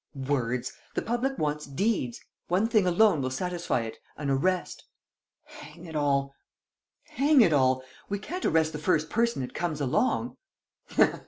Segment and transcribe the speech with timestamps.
[0.33, 0.73] .""Words!
[0.95, 2.19] The public wants deeds!
[2.47, 4.85] One thing alone will satisfy it: an arrest."
[5.43, 6.33] "Hang it all!
[7.03, 7.83] Hang it all!
[8.09, 10.37] We can't arrest the first person that comes along!"